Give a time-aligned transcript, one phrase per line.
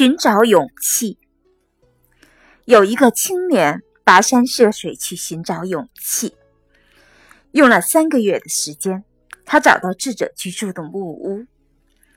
[0.00, 1.18] 寻找勇气。
[2.64, 6.34] 有一个青年跋山涉水去寻找勇气，
[7.50, 9.04] 用了三个月的时间，
[9.44, 11.44] 他找到智者居住的木屋。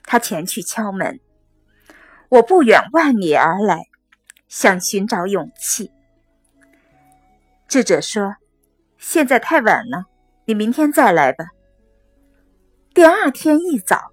[0.02, 1.20] 他前去敲门
[2.30, 3.82] ：“我不远万里而来，
[4.48, 5.90] 想寻找勇气。”
[7.68, 8.36] 智者说
[8.96, 10.06] ：“现在太晚了，
[10.46, 11.44] 你明天再来吧。”
[12.94, 14.10] 第二天一早，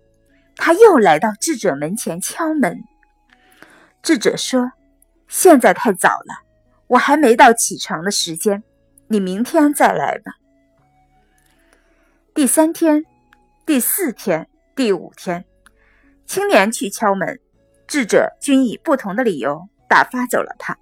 [0.58, 2.84] 他又来到智者门前敲门。
[4.02, 4.72] 智者说
[5.30, 6.44] ：“现在太早了，
[6.88, 8.64] 我还没到起床的时间，
[9.08, 10.34] 你明天再来吧。”
[12.34, 13.06] 第三天、
[13.66, 15.45] 第四天、第五天，
[16.26, 17.40] 青年去敲门，
[17.86, 20.78] 智者均以不同的理由打发走了他。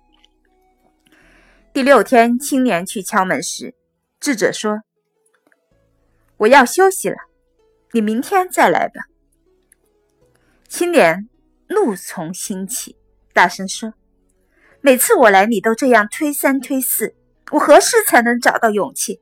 [1.73, 3.75] 第六天，青年去敲门时，
[4.19, 4.81] 智者说
[6.37, 7.17] ：“我要休息了，
[7.91, 9.07] 你明天再来吧。”
[10.69, 11.27] 青年
[11.67, 12.95] 怒从心起。
[13.39, 13.93] 大声说
[14.83, 17.15] ：“每次我来，你都这样推三推四，
[17.51, 19.21] 我何时才能找到勇气？”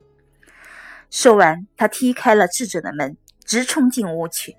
[1.08, 4.56] 说完，他踢开了智者的门，直冲进屋去。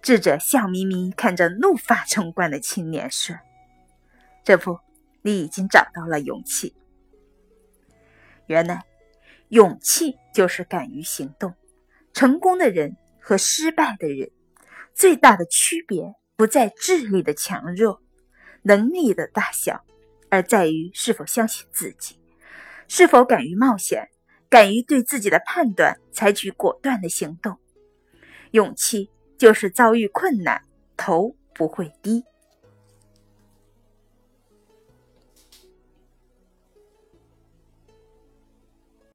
[0.00, 3.36] 智者笑眯眯看着怒发冲冠的青年说
[4.42, 4.78] ：“这不，
[5.20, 6.74] 你已经找到了勇气。
[8.46, 8.86] 原来，
[9.48, 11.52] 勇气就是敢于行动。
[12.14, 14.30] 成功的人和失败的人
[14.94, 18.00] 最大的区别不在智力的强弱。”
[18.66, 19.84] 能力的大小，
[20.28, 22.18] 而在于是否相信自己，
[22.88, 24.08] 是否敢于冒险，
[24.48, 27.56] 敢于对自己的判断采取果断的行动。
[28.50, 30.60] 勇气就是遭遇困难，
[30.96, 32.24] 头不会低。